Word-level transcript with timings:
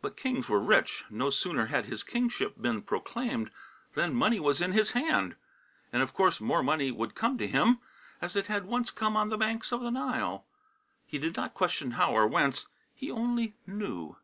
But 0.00 0.16
kings 0.16 0.48
were 0.48 0.60
rich; 0.60 1.02
no 1.10 1.28
sooner 1.28 1.66
had 1.66 1.86
his 1.86 2.04
kingship 2.04 2.54
been 2.62 2.82
proclaimed 2.82 3.50
than 3.94 4.14
money 4.14 4.38
was 4.38 4.60
in 4.60 4.70
his 4.70 4.92
hand. 4.92 5.34
And, 5.92 6.04
of 6.04 6.14
course, 6.14 6.40
more 6.40 6.62
money 6.62 6.92
would 6.92 7.16
come 7.16 7.36
to 7.38 7.48
him, 7.48 7.80
as 8.22 8.36
it 8.36 8.46
had 8.46 8.66
once 8.66 8.92
come 8.92 9.16
on 9.16 9.28
the 9.28 9.36
banks 9.36 9.72
of 9.72 9.80
the 9.80 9.90
Nile. 9.90 10.44
He 11.04 11.18
did 11.18 11.34
not 11.34 11.54
question 11.54 11.90
how 11.98 12.12
nor 12.12 12.28
whence. 12.28 12.68
He 12.94 13.10
only 13.10 13.56
knew. 13.66 14.14